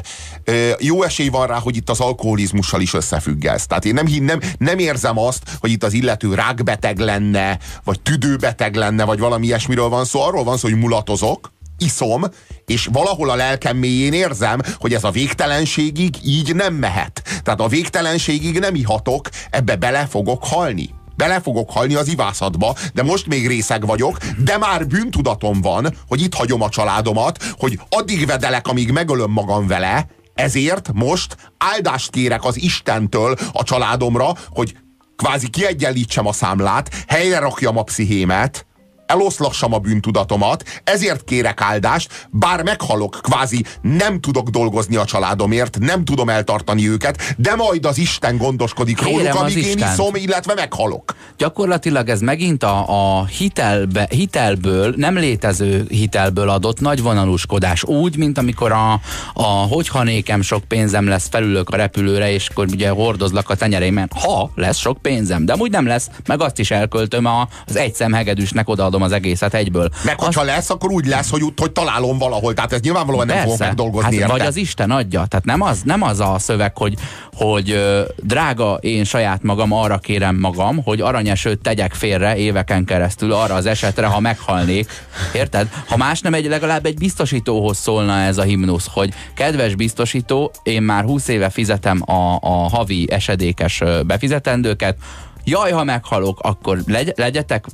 [0.43, 3.65] Ö, jó esély van rá, hogy itt az alkoholizmussal is összefügg ez.
[3.67, 8.75] Tehát én nem, nem, nem érzem azt, hogy itt az illető rákbeteg lenne, vagy tüdőbeteg
[8.75, 10.21] lenne, vagy valami ilyesmiről van szó.
[10.21, 11.51] Arról van szó, hogy mulatozok,
[11.83, 12.23] iszom,
[12.65, 17.21] és valahol a lelkem mélyén érzem, hogy ez a végtelenségig így nem mehet.
[17.43, 20.89] Tehát a végtelenségig nem ihatok, ebbe bele fogok halni.
[21.15, 26.21] Bele fogok halni az ivászatba, de most még részeg vagyok, de már bűntudatom van, hogy
[26.21, 32.43] itt hagyom a családomat, hogy addig vedelek, amíg megölöm magam vele, ezért most áldást kérek
[32.43, 34.77] az Istentől a családomra, hogy
[35.15, 38.65] kvázi kiegyenlítsem a számlát, helyre rakjam a pszichémet,
[39.13, 46.05] eloszlassam a bűntudatomat, ezért kérek áldást, bár meghalok, kvázi nem tudok dolgozni a családomért, nem
[46.05, 49.91] tudom eltartani őket, de majd az Isten gondoskodik Kérem róluk, amíg én Istent.
[49.91, 51.15] iszom, illetve meghalok.
[51.37, 52.85] Gyakorlatilag ez megint a,
[53.19, 57.83] a hitelbe, hitelből, nem létező hitelből adott nagyvonalúskodás.
[57.83, 58.99] Úgy, mint amikor a,
[59.33, 64.09] a hogyha nékem sok pénzem lesz, felülök a repülőre, és akkor ugye hordozlak a tenyereimen.
[64.21, 67.93] Ha lesz sok pénzem, de amúgy nem lesz, meg azt is elköltöm a, az egy
[67.93, 69.89] szemhegedűsnek odaadom az egészet egyből.
[70.03, 72.53] Meg azt, hogyha lesz, akkor úgy lesz, hogy, hogy találom valahol.
[72.53, 74.31] Tehát ez nyilvánvalóan nem fogok megdolgozni hát, érte.
[74.31, 75.25] vagy az Isten adja.
[75.25, 76.93] Tehát nem az, nem az a szöveg, hogy,
[77.33, 77.79] hogy
[78.23, 83.65] drága, én saját magam arra kérem magam, hogy aranyesőt tegyek félre éveken keresztül arra az
[83.65, 84.89] esetre, ha meghalnék.
[85.33, 85.69] Érted?
[85.87, 90.81] Ha más nem egy, legalább egy biztosítóhoz szólna ez a himnusz, hogy kedves biztosító, én
[90.81, 94.97] már 20 éve fizetem a, a havi esedékes befizetendőket,
[95.43, 97.65] Jaj, ha meghalok, akkor legy, legyetek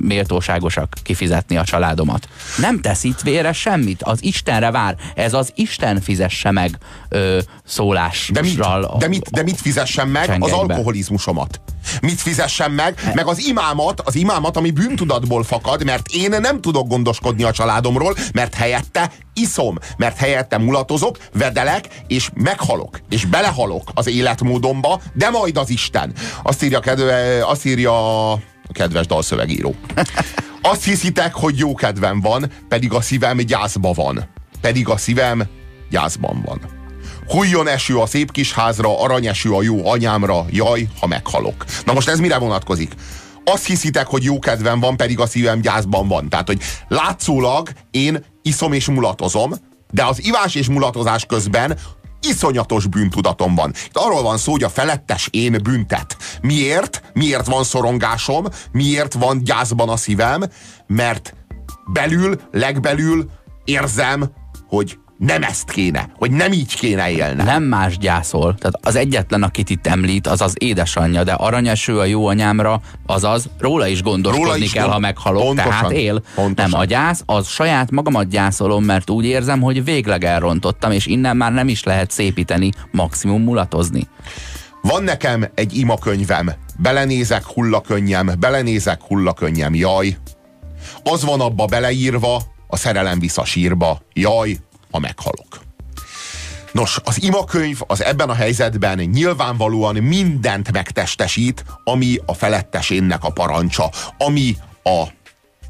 [0.00, 2.28] méltóságosak kifizetni a családomat.
[2.58, 4.96] Nem tesz itt vére semmit, az Istenre vár.
[5.14, 8.34] Ez az Isten fizesse meg ö, szólással.
[8.34, 8.58] De mit,
[8.98, 10.22] de, mit, de mit fizessen meg?
[10.22, 10.56] Az csengelybe.
[10.56, 11.60] alkoholizmusomat.
[12.00, 13.10] Mit fizessen meg?
[13.14, 18.16] Meg az imámat, az imámat, ami bűntudatból fakad, mert én nem tudok gondoskodni a családomról,
[18.32, 25.56] mert helyette iszom, mert helyette mulatozok, vedelek, és meghalok, és belehalok az életmódomba, de majd
[25.56, 26.12] az Isten.
[26.42, 28.38] Azt írja, kedve, azt írja a
[28.72, 29.74] kedves dalszövegíró.
[30.62, 34.28] Azt hiszitek, hogy jó kedvem van, pedig a szívem gyászba van.
[34.60, 35.46] Pedig a szívem
[35.90, 36.77] gyászban van.
[37.28, 41.64] Hújjon eső a szép kis házra, aranyeső a jó anyámra, jaj, ha meghalok.
[41.84, 42.92] Na most ez mire vonatkozik?
[43.44, 46.28] Azt hiszitek, hogy jó kedvem van, pedig a szívem gyászban van.
[46.28, 49.52] Tehát, hogy látszólag én iszom és mulatozom,
[49.90, 51.78] de az ivás és mulatozás közben
[52.20, 53.72] iszonyatos bűntudatom van.
[53.86, 56.16] Itt arról van szó, hogy a felettes én büntet.
[56.40, 57.02] Miért?
[57.12, 58.46] Miért van szorongásom?
[58.72, 60.44] Miért van gyászban a szívem?
[60.86, 61.34] Mert
[61.86, 63.30] belül, legbelül
[63.64, 64.30] érzem,
[64.68, 67.46] hogy nem ezt kéne, hogy nem így kéne élnem.
[67.46, 68.54] Nem más gyászol.
[68.54, 73.48] Tehát az egyetlen, akit itt említ, az az édesanyja, de aranyeső a jó anyámra, azaz
[73.58, 75.70] róla is gondoskodni Róla is kell, gond- ha meghalok, Pontosan.
[75.70, 76.22] tehát él.
[76.34, 76.70] Pontosan.
[76.70, 81.36] Nem a gyász, az saját magamat gyászolom, mert úgy érzem, hogy végleg elrontottam, és innen
[81.36, 84.08] már nem is lehet szépíteni, maximum mulatozni.
[84.82, 90.16] Van nekem egy imakönyvem, belenézek hullakönnyem, belenézek hullakönnyem, jaj.
[91.02, 94.56] Az van abba beleírva, a szerelem visz a sírba, jaj,
[94.90, 95.66] ha meghalok.
[96.72, 103.90] Nos, az imakönyv az ebben a helyzetben nyilvánvalóan mindent megtestesít, ami a felettesénnek a parancsa,
[104.18, 105.02] ami a,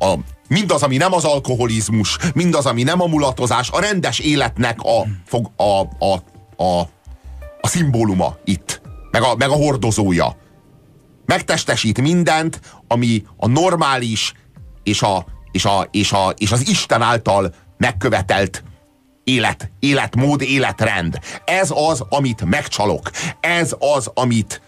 [0.04, 5.06] a mindaz, ami nem az alkoholizmus, mindaz, ami nem a mulatozás, a rendes életnek a,
[5.26, 6.22] fog, a, a,
[6.62, 6.80] a,
[7.60, 10.36] a szimbóluma itt, meg a, meg a hordozója.
[11.26, 14.32] Megtestesít mindent, ami a normális
[14.82, 18.62] és, a, és, a, és, a, és az Isten által megkövetelt
[19.28, 21.18] élet, életmód, életrend.
[21.44, 23.10] Ez az, amit megcsalok.
[23.40, 24.60] Ez az, amit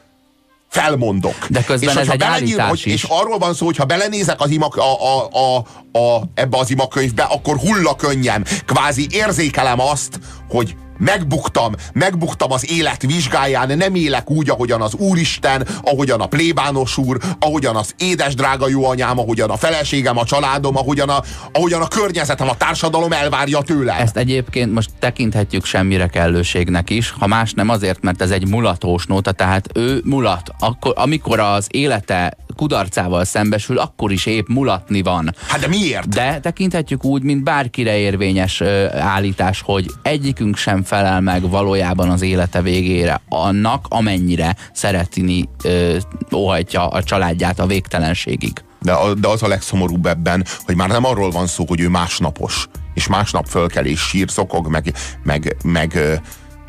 [0.69, 1.47] felmondok.
[1.49, 2.93] De közben és ez egy állítás hogy, is.
[2.93, 5.57] És arról van szó, hogy ha belenézek az ima, a, a, a,
[5.99, 8.45] a, ebbe az imakönyvbe, akkor hulla könnyem.
[8.67, 15.67] Kvázi érzékelem azt, hogy megbuktam, megbuktam az élet vizsgáján, nem élek úgy, ahogyan az Úristen,
[15.83, 20.77] ahogyan a plébános úr, ahogyan az édes drága jó anyám, ahogyan a feleségem, a családom,
[20.77, 23.97] ahogyan a, ahogyan a környezetem, a társadalom elvárja tőlem.
[23.99, 29.07] Ezt egyébként most tekinthetjük semmire kellőségnek is, ha más nem azért, mert ez egy mulatós
[29.07, 30.51] nóta, tehát ő mulat.
[30.59, 35.35] Akkor, amikor az élete kudarcával szembesül, akkor is épp mulatni van.
[35.49, 36.09] Hát de miért?
[36.09, 42.23] De tekinthetjük úgy, mint bárkire érvényes ö, állítás, hogy egyikünk sem felel meg valójában az
[42.23, 45.97] élete végére annak, amennyire szeretni ö,
[46.35, 48.53] óhajtja a családját a végtelenségig.
[48.83, 51.89] De, a- de az a legszomorúbb ebben, hogy már nem arról van szó, hogy ő
[51.89, 54.93] másnapos, és másnap fölkel és sír, szokog, meg,
[55.23, 56.21] meg, meg,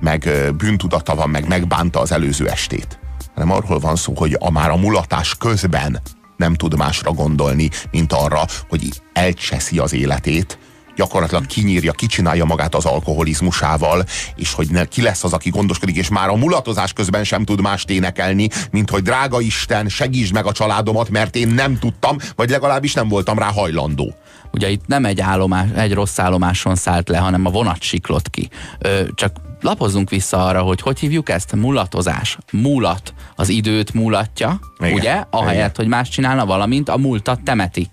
[0.01, 2.99] meg ö, bűntudata van, meg megbánta az előző estét.
[3.41, 6.01] Hanem arról van szó, hogy a már a mulatás közben
[6.38, 10.58] nem tud másra gondolni, mint arra, hogy elcseszi az életét,
[10.95, 16.10] gyakorlatilag kinyírja, kicsinálja magát az alkoholizmusával, és hogy ne, ki lesz az, aki gondoskodik, és
[16.10, 20.51] már a mulatozás közben sem tud mást énekelni, mint hogy drága Isten, segítsd meg a
[20.51, 24.15] családomat, mert én nem tudtam, vagy legalábbis nem voltam rá hajlandó.
[24.51, 28.49] Ugye itt nem egy, állomás, egy rossz állomáson szállt le, hanem a vonat siklott ki.
[28.79, 31.55] Ö, csak lapozzunk vissza arra, hogy hogy hívjuk ezt?
[31.55, 32.37] Mulatozás.
[32.51, 33.13] Múlat.
[33.35, 34.93] Az időt múlatja, Igen.
[34.93, 35.23] ugye?
[35.29, 35.71] Ahelyett, Igen.
[35.75, 37.89] hogy más csinálna, valamint a múltat temeti.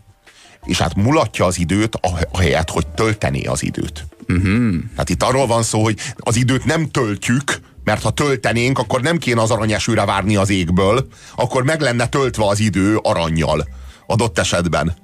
[0.64, 4.06] És hát mulatja az időt, ah- ahelyett, hogy töltené az időt.
[4.28, 4.74] Uh-huh.
[4.90, 9.18] Tehát itt arról van szó, hogy az időt nem töltjük, mert ha töltenénk, akkor nem
[9.18, 13.68] kéne az aranyesőre várni az égből, akkor meg lenne töltve az idő aranyjal
[14.06, 14.94] adott esetben.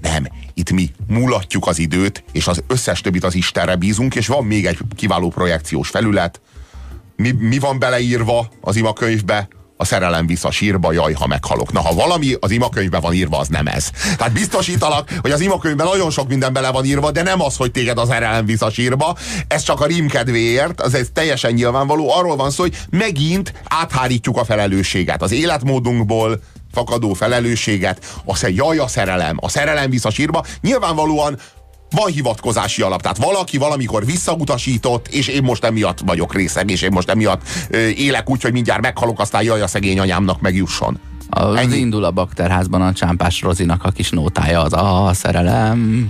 [0.00, 4.44] Nem, itt mi mulatjuk az időt, és az összes többit az Istenre bízunk, és van
[4.44, 6.40] még egy kiváló projekciós felület.
[7.16, 9.48] Mi, mi van beleírva az imakönyvbe?
[9.80, 11.72] A szerelem visz a sírba, jaj, ha meghalok.
[11.72, 13.90] Na, ha valami az imakönyvben van írva, az nem ez.
[14.16, 17.70] Tehát biztosítalak, hogy az imakönyvben nagyon sok minden bele van írva, de nem az, hogy
[17.70, 19.16] téged a szerelem visz a sírba.
[19.48, 22.10] Ez csak a rím kedvéért, az ez teljesen nyilvánvaló.
[22.10, 26.40] Arról van szó, hogy megint áthárítjuk a felelősséget az életmódunkból,
[26.78, 30.44] fakadó felelősséget, egy jaj, a szerelem, a szerelem visz a sírba.
[30.60, 31.38] Nyilvánvalóan
[31.90, 36.90] van hivatkozási alap, tehát valaki valamikor visszautasított, és én most emiatt vagyok részeg, és én
[36.92, 41.00] most emiatt ö, élek úgy, hogy mindjárt meghalok, aztán jaj, a szegény anyámnak megjusson.
[41.30, 41.76] Az Ennyi.
[41.76, 46.08] indul a bakterházban a csámpás Rozinak a kis nótája, az a szerelem.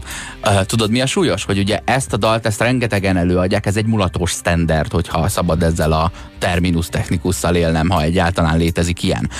[0.67, 1.45] Tudod, mi a súlyos?
[1.45, 5.93] Hogy ugye ezt a dalt, ezt rengetegen előadják, ez egy mulatós standard, hogyha szabad ezzel
[5.93, 9.31] a terminus technikusszal élnem, ha egyáltalán létezik ilyen.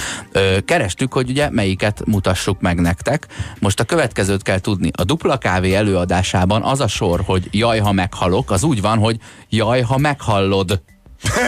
[0.65, 3.27] Kerestük, hogy ugye melyiket mutassuk meg nektek.
[3.59, 4.91] Most a következőt kell tudni.
[4.93, 9.17] A dupla kávé előadásában az a sor, hogy jaj, ha meghalok, az úgy van, hogy
[9.49, 10.83] jaj, ha meghallod.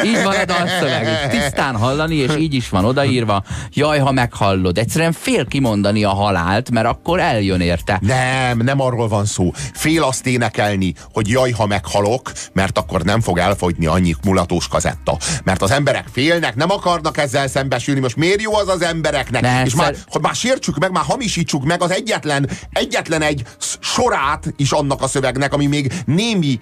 [0.05, 4.79] Így van a dalszöveg, tisztán hallani, és így is van odaírva, jaj, ha meghallod.
[4.79, 7.99] Egyszerűen fél kimondani a halált, mert akkor eljön érte.
[8.03, 9.53] Nem, nem arról van szó.
[9.75, 15.17] Fél azt énekelni, hogy jaj, ha meghalok, mert akkor nem fog elfogyni annyi mulatós kazetta.
[15.45, 18.01] Mert az emberek félnek, nem akarnak ezzel szembesülni.
[18.01, 19.43] Most miért jó az az embereknek?
[19.43, 23.43] Ne, És már, hogy már sértsük meg, már hamisítsuk meg az egyetlen, egyetlen egy
[23.81, 26.61] sorát is annak a szövegnek, ami még némi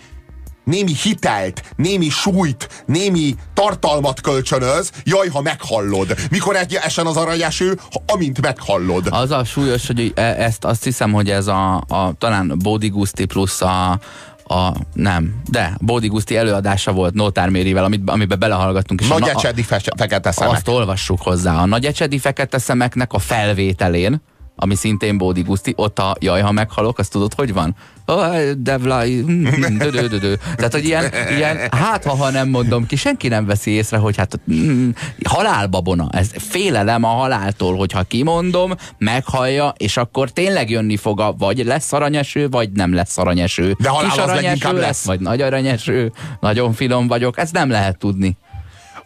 [0.68, 6.14] némi hitelt, némi súlyt, némi tartalmat kölcsönöz, jaj, ha meghallod.
[6.30, 9.06] Mikor egy esen az aranyeső, ha amint meghallod.
[9.10, 13.24] Az a súlyos, hogy e- ezt azt hiszem, hogy ez a, a talán Bódi Guszti
[13.24, 14.00] plusz a,
[14.44, 19.00] a, nem, de Bódi Guszti előadása volt Nótár Mérivel, amit, amiben belehallgattunk.
[19.00, 20.52] És Nagy na- ecsedi fe- fekete szemek.
[20.52, 21.54] Azt olvassuk hozzá.
[21.54, 24.20] A nagy ecsedi fekete szemeknek a felvételén,
[24.60, 27.76] ami szintén Bódi Guszti, ott a jaj, ha meghalok, azt tudod, hogy van?
[28.06, 30.34] Oh, devlai, hm, hm, dö, dö, dö, dö.
[30.56, 34.16] Tehát, hogy ilyen, ilyen, hát ha, ha nem mondom ki, senki nem veszi észre, hogy
[34.16, 34.88] hát hm,
[35.24, 41.64] halálbabona, ez félelem a haláltól, hogyha kimondom, meghallja, és akkor tényleg jönni fog a, vagy
[41.64, 43.76] lesz aranyeső, vagy nem lesz aranyeső.
[43.78, 45.04] De halál Kis az aranyeső lesz, lesz.
[45.04, 48.36] vagy nagy aranyeső, nagyon finom vagyok, ezt nem lehet tudni.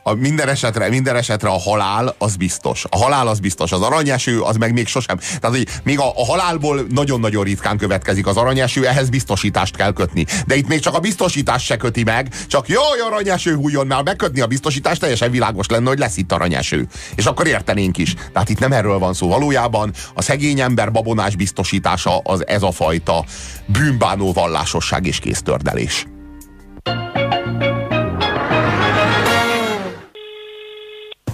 [0.02, 2.84] A minden, esetre, minden esetre a halál az biztos.
[2.88, 3.72] A halál az biztos.
[3.72, 5.18] Az aranyeső az meg még sosem.
[5.18, 10.26] Tehát, hogy még a, a halálból nagyon-nagyon ritkán következik az aranyeső, ehhez biztosítást kell kötni.
[10.46, 14.40] De itt még csak a biztosítás se köti meg, csak jaj, aranyeső hújjon már, megkötni
[14.40, 16.86] a biztosítást, teljesen világos lenne, hogy lesz itt aranyeső.
[17.14, 18.14] És akkor értenénk is.
[18.32, 19.28] Tehát itt nem erről van szó.
[19.28, 23.24] Valójában a szegény ember babonás biztosítása az ez a fajta
[23.66, 26.06] bűnbánó vallásosság és kéztördelés.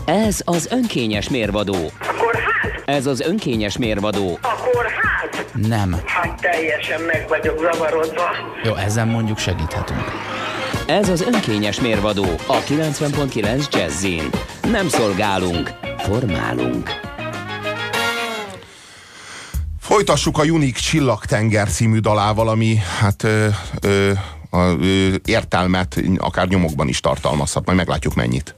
[0.08, 1.74] Ez az önkényes mérvadó.
[2.00, 4.38] Akkor hát, Ez az önkényes mérvadó.
[4.42, 5.46] akkor hát.
[5.54, 6.00] Nem.
[6.06, 8.22] Hát teljesen meg vagyok zavarodva.
[8.64, 10.04] Jó, ezen mondjuk segíthetünk.
[10.86, 14.28] Ez az önkényes mérvadó a 90.9 Jazzin.
[14.70, 16.90] Nem szolgálunk, formálunk.
[19.80, 23.46] Folytassuk a Unik Csillagtenger című dalával, ami hát ö,
[23.80, 24.10] ö,
[24.50, 27.66] a, ö, értelmet akár nyomokban is tartalmazhat.
[27.66, 28.54] Majd meglátjuk mennyit.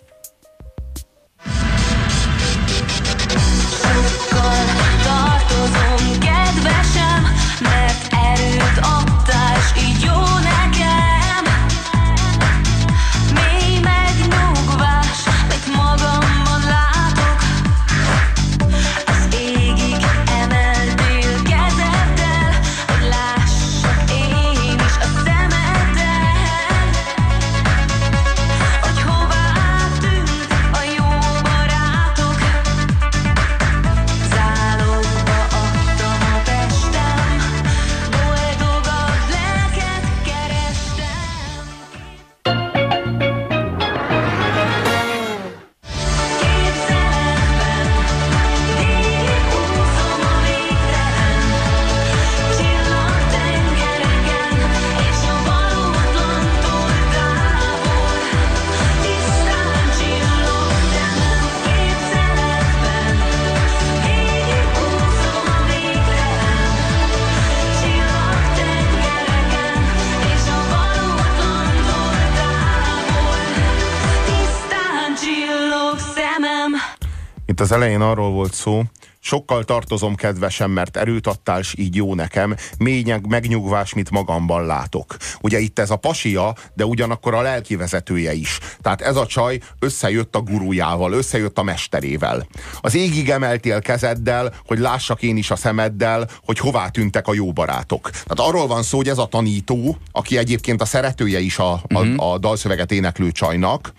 [77.60, 78.82] Itt az elején arról volt szó,
[79.18, 85.16] sokkal tartozom kedvesem, mert erőt adtál, s így jó nekem, mély megnyugvás, mit magamban látok.
[85.40, 88.58] Ugye itt ez a pasia, de ugyanakkor a lelki vezetője is.
[88.80, 92.46] Tehát ez a csaj összejött a gurujával, összejött a mesterével.
[92.80, 97.52] Az égig emeltél kezeddel, hogy lássak én is a szemeddel, hogy hová tűntek a jó
[97.52, 98.10] barátok.
[98.10, 102.02] Tehát arról van szó, hogy ez a tanító, aki egyébként a szeretője is a, a,
[102.02, 102.18] Mhm.
[102.18, 103.92] a dalszöveget éneklő csajnak,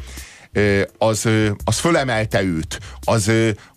[0.97, 1.27] az,
[1.63, 3.31] az fölemelte őt, az,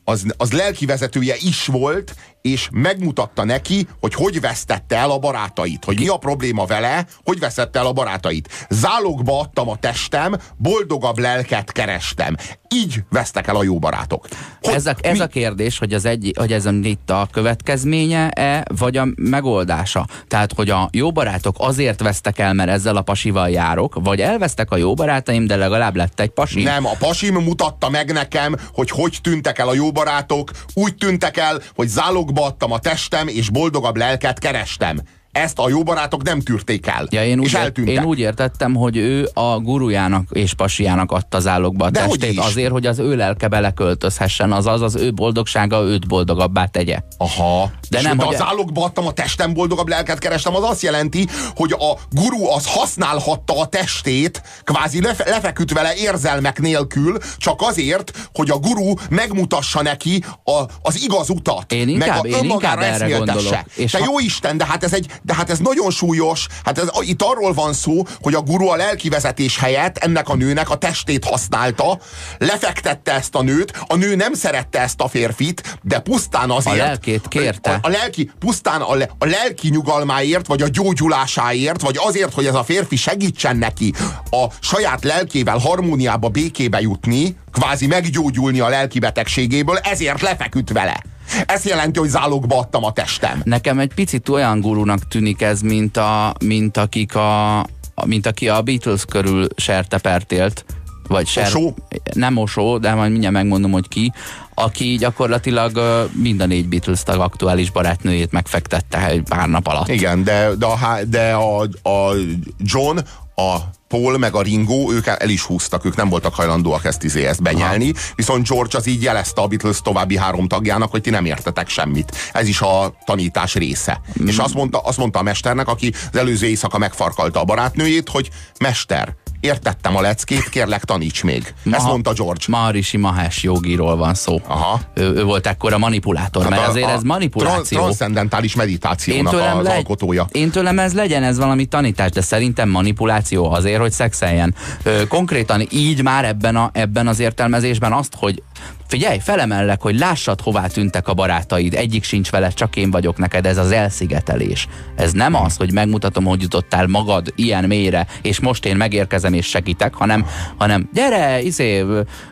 [0.05, 2.15] az, az lelki vezetője is volt,
[2.49, 7.39] és megmutatta neki, hogy hogy vesztette el a barátait, hogy mi a probléma vele, hogy
[7.39, 8.67] vesztette el a barátait.
[8.71, 12.37] Zálogba adtam a testem, boldogabb lelket kerestem.
[12.75, 14.27] Így vesztek el a jó barátok.
[14.63, 18.65] Hogy, Ez a, ez a kérdés, hogy, az egy, hogy ez a, itt a következménye-e,
[18.77, 20.07] vagy a megoldása.
[20.29, 24.71] Tehát, hogy a jó barátok azért vesztek el, mert ezzel a pasival járok, vagy elvesztek
[24.71, 26.63] a jó barátaim, de legalább lett egy pasi.
[26.63, 30.51] Nem, a pasim mutatta meg nekem, hogy hogy tűntek el a jó barátok.
[30.75, 35.01] Úgy tűntek el, hogy zálogba adtam a testem, és boldogabb lelket kerestem.
[35.35, 37.07] Ezt a jó barátok nem tűrték el.
[37.11, 41.85] Ja, én, úgy, és én úgy értettem, hogy ő a gurujának és pasiának adta zálogba
[41.85, 46.65] a Dehogy testét azért, hogy az ő lelke beleköltözhessen, azaz az ő boldogsága őt boldogabbá
[46.67, 46.99] tegye.
[47.19, 47.71] Aha.
[47.91, 50.83] De És nem, de hogy- a zálogba adtam a testem, boldogabb lelket kerestem, az azt
[50.83, 57.61] jelenti, hogy a guru az használhatta a testét, kvázi lefe, lefeküdt vele érzelmek nélkül, csak
[57.63, 61.73] azért, hogy a guru megmutassa neki a, az igaz utat.
[61.73, 63.57] Én inkább- meg én a önmagára inkább erre gondolok.
[63.75, 66.47] És Te ha- jó Isten, de hát ez egy, de hát ez nagyon súlyos.
[66.65, 70.35] Hát ez, itt arról van szó, hogy a guru a lelki vezetés helyett ennek a
[70.35, 71.99] nőnek a testét használta,
[72.39, 76.77] lefektette ezt a nőt, a nő nem szerette ezt a férfit, de pusztán azért...
[76.77, 77.71] lelkét kérte.
[77.71, 82.47] A, a lelki, pusztán a, le, a lelki nyugalmáért, vagy a gyógyulásáért, vagy azért, hogy
[82.47, 83.95] ez a férfi segítsen neki
[84.31, 91.14] a saját lelkével harmóniába, békébe jutni, kvázi meggyógyulni a lelki betegségéből, ezért lefeküdt vele.
[91.47, 93.41] Ez jelenti, hogy zálogba adtam a testem.
[93.45, 97.67] Nekem egy picit olyan gurunak tűnik ez, mint, a, mint akik a,
[98.07, 100.65] mint aki a Beatles körül sertepert élt,
[101.09, 101.75] vagy ser, Osó?
[102.13, 104.13] nem Osó, de majd mindjárt megmondom, hogy ki,
[104.55, 105.81] aki gyakorlatilag
[106.13, 109.89] mind a négy Beatles tag aktuális barátnőjét megfektette egy pár nap alatt.
[109.89, 112.15] Igen, de, de, a, de a, a
[112.59, 112.99] John,
[113.35, 113.57] a
[113.95, 117.43] Paul meg a Ringo, ők el is húztak, ők nem voltak hajlandóak ezt, izé, ezt
[117.43, 121.69] benyelni, viszont George az így jelezte a Beatles további három tagjának, hogy ti nem értetek
[121.69, 122.17] semmit.
[122.33, 124.01] Ez is a tanítás része.
[124.23, 124.27] Mm.
[124.27, 128.31] És azt mondta, azt mondta a mesternek, aki az előző éjszaka megfarkalta a barátnőjét, hogy
[128.61, 131.55] mester, értettem a leckét, kérlek taníts még.
[131.71, 132.45] Ezt mondta George.
[132.49, 134.41] Maharishi Mahesh jogiról van szó.
[134.47, 134.81] Aha.
[134.95, 137.63] Ő, ő volt ekkora manipulátor, mert Hát a- azért a ez manipuláció.
[137.63, 140.27] tran- Transzendentális meditációnak az legy- alkotója.
[140.33, 144.55] én tőlem ez legyen, ez valami tanítás, de szerintem manipuláció azért, hogy szexeljen.
[144.83, 148.43] Ö, konkrétan így már ebben, a, ebben az értelmezésben azt, hogy
[148.87, 153.47] figyelj, felemellek, hogy lássad, hová tűntek a barátaid, egyik sincs vele, csak én vagyok neked,
[153.47, 154.69] ez az elszigetelés.
[154.97, 159.47] Ez nem az, hogy megmutatom, hogy jutottál magad ilyen mélyre, és most én megérkezem és
[159.47, 161.85] segítek, hanem, hanem gyere, izé,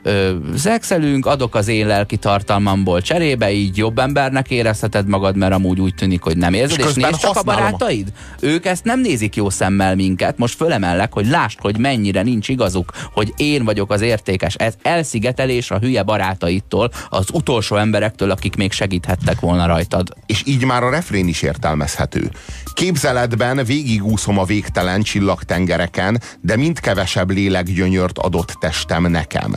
[0.02, 5.80] ö, szexelünk, adok az én lelki tartalmamból cserébe, így jobb embernek érezheted magad, mert amúgy
[5.80, 8.12] úgy tűnik, hogy nem érzed, És és, nézd csak a barátaid.
[8.40, 12.92] Ők ezt nem nézik jó szemmel minket, most fölemellek, hogy lásd, hogy mennyire nincs igazuk,
[13.12, 14.54] hogy én vagyok az értékes.
[14.54, 16.02] Ez elszigetelés a hülye
[16.42, 20.08] barátaitól, az utolsó emberektől, akik még segíthettek volna rajtad.
[20.26, 22.30] és így már a refrén is értelmezhető.
[22.74, 29.56] Képzeletben végigúszom a végtelen csillagtengereken, de mind kevesebb lélekgyönyört adott testem nekem.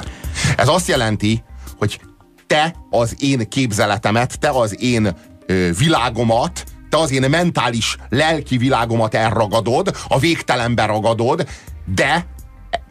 [0.58, 1.44] Ez azt jelenti,
[1.78, 2.00] hogy
[2.48, 9.16] te az én képzeletemet, te az én ö, világomat, te az én mentális, lelki világomat
[9.16, 11.48] elragadod, a végtelenbe ragadod,
[11.96, 12.26] de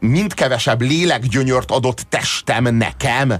[0.00, 3.34] mind kevesebb lélekgyönyört adott testem nekem.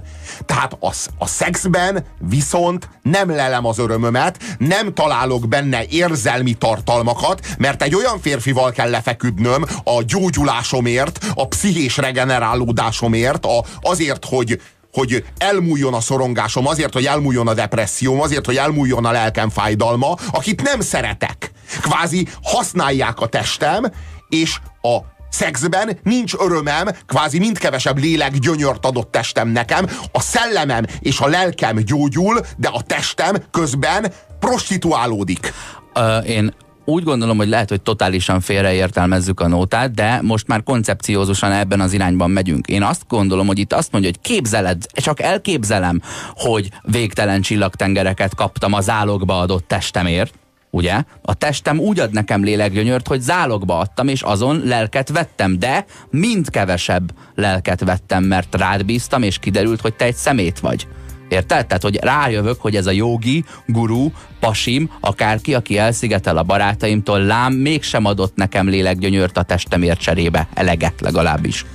[0.45, 7.83] Tehát a, a szexben viszont nem lelem az örömömet, nem találok benne érzelmi tartalmakat, mert
[7.83, 14.61] egy olyan férfival kell lefeküdnöm a gyógyulásomért, a pszichés regenerálódásomért, a, azért, hogy
[14.95, 20.15] hogy elmúljon a szorongásom, azért, hogy elmúljon a depresszióm, azért, hogy elmúljon a lelkem fájdalma,
[20.31, 21.51] akit nem szeretek.
[21.81, 23.85] Kvázi használják a testem,
[24.29, 24.97] és a
[25.35, 31.27] szexben nincs örömem, kvázi mind kevesebb lélek gyönyört adott testem nekem, a szellemem és a
[31.27, 35.53] lelkem gyógyul, de a testem közben prostituálódik.
[35.93, 36.53] Ö, én
[36.85, 41.93] úgy gondolom, hogy lehet, hogy totálisan félreértelmezzük a nótát, de most már koncepciózusan ebben az
[41.93, 42.67] irányban megyünk.
[42.67, 46.01] Én azt gondolom, hogy itt azt mondja, hogy képzeled, csak elképzelem,
[46.33, 50.33] hogy végtelen csillagtengereket kaptam a zálogba adott testemért,
[50.75, 51.03] ugye?
[51.21, 56.49] A testem úgy ad nekem lélekgyönyört, hogy zálogba adtam, és azon lelket vettem, de mind
[56.49, 60.87] kevesebb lelket vettem, mert rád bíztam, és kiderült, hogy te egy szemét vagy.
[61.29, 61.65] Érted?
[61.65, 64.09] Tehát, hogy rájövök, hogy ez a jogi, guru,
[64.39, 70.47] pasim, akárki, aki elszigetel a barátaimtól, lám, mégsem adott nekem lélekgyönyört a testemért cserébe.
[70.53, 71.65] Eleget legalábbis.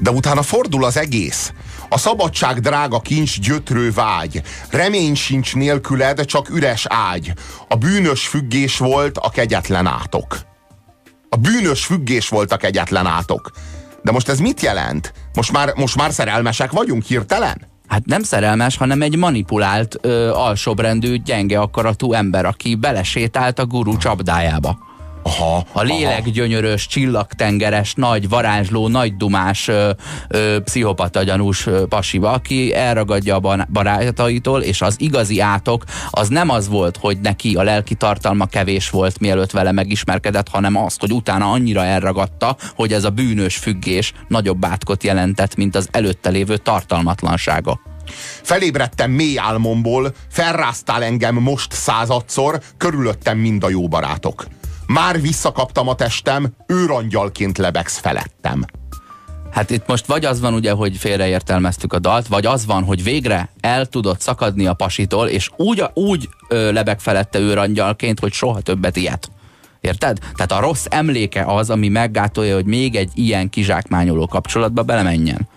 [0.00, 1.52] De utána fordul az egész.
[1.88, 4.42] A szabadság drága kincs gyötrő vágy.
[4.70, 7.32] Remény sincs nélküled, csak üres ágy.
[7.68, 10.38] A bűnös függés volt a kegyetlen átok.
[11.28, 13.50] A bűnös függés volt a kegyetlen átok.
[14.02, 15.12] De most ez mit jelent?
[15.34, 17.66] Most már, most már szerelmesek vagyunk hirtelen?
[17.88, 23.96] Hát nem szerelmes, hanem egy manipulált, ö, alsóbrendű, gyenge akaratú ember, aki belesétált a guru
[23.96, 24.87] csapdájába.
[25.28, 29.90] Aha, A lélekgyönyörös, csillagtengeres, nagy varázsló, nagy dumás, ö,
[30.28, 36.50] ö, pszichopata gyanús ö, pasiba, aki elragadja a barátaitól, és az igazi átok az nem
[36.50, 41.12] az volt, hogy neki a lelki tartalma kevés volt, mielőtt vele megismerkedett, hanem az, hogy
[41.12, 46.56] utána annyira elragadta, hogy ez a bűnös függés nagyobb átkot jelentett, mint az előtte lévő
[46.56, 47.80] tartalmatlansága.
[48.42, 54.46] Felébredtem mély álmomból, felráztál engem most századszor, körülöttem mind a jó barátok.
[54.88, 58.64] Már visszakaptam a testem, őrangyalként lebegsz felettem.
[59.50, 63.02] Hát itt most vagy az van ugye, hogy félreértelmeztük a dalt, vagy az van, hogy
[63.02, 68.96] végre el tudott szakadni a pasitól, és úgy, úgy lebeg felette őrangyalként, hogy soha többet
[68.96, 69.30] ilyet.
[69.80, 70.18] Érted?
[70.18, 75.48] Tehát a rossz emléke az, ami meggátolja, hogy még egy ilyen kizsákmányoló kapcsolatba belemenjen.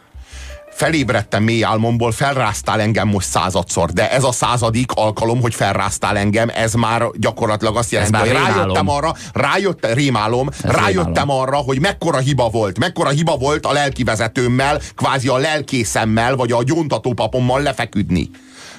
[0.71, 6.49] Felébredtem mély álmomból, felráztál engem most századszor, de ez a századik alkalom, hogy felráztál engem,
[6.55, 8.55] ez már gyakorlatilag azt jelenti, hogy rémálom.
[8.55, 11.41] rájöttem arra, rájöttem, rémálom, Ez rájöttem rémálom.
[11.41, 16.63] arra, hogy mekkora hiba volt, mekkora hiba volt a lelkivezetőmmel, kvázi a lelkészemmel, vagy a
[16.63, 18.29] gyóntatópapommal lefeküdni.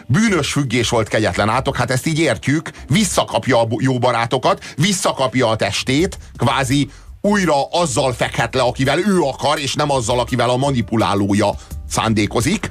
[0.07, 5.57] Bűnös függés volt kegyetlen átok, hát ezt így értjük, visszakapja a jó barátokat, visszakapja a
[5.57, 6.91] testét, kvázi
[7.21, 11.51] újra azzal fekhet le, akivel ő akar, és nem azzal, akivel a manipulálója
[11.93, 12.71] szándékozik.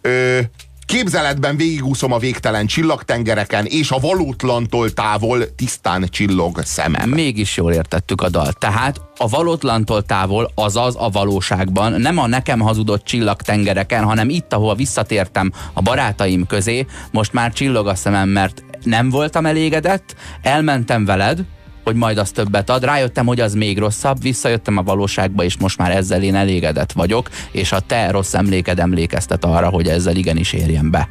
[0.00, 0.38] Ö,
[0.86, 7.08] képzeletben végigúszom a végtelen csillagtengereken, és a valótlantól távol tisztán csillog szemem.
[7.08, 8.58] Mégis jól értettük a dalt.
[8.58, 14.74] Tehát a valótlantól távol, azaz a valóságban, nem a nekem hazudott csillagtengereken, hanem itt, ahol
[14.74, 21.44] visszatértem a barátaim közé, most már csillog a szemem, mert nem voltam elégedett, elmentem veled,
[21.86, 22.84] hogy majd az többet ad.
[22.84, 27.28] Rájöttem, hogy az még rosszabb, visszajöttem a valóságba, és most már ezzel én elégedett vagyok,
[27.50, 31.08] és a te rossz emléked emlékeztet arra, hogy ezzel igenis érjen be.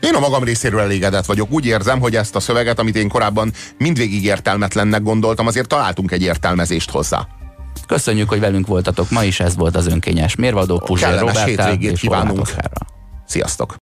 [0.00, 1.52] Én a magam részéről elégedett vagyok.
[1.52, 6.22] Úgy érzem, hogy ezt a szöveget, amit én korábban mindvégig értelmetlennek gondoltam, azért találtunk egy
[6.22, 7.26] értelmezést hozzá.
[7.86, 12.48] Köszönjük, hogy velünk voltatok ma is, ez volt az önkényes mérvadó Puzsér hétvégét és kívánunk.
[13.26, 13.83] Sziasztok!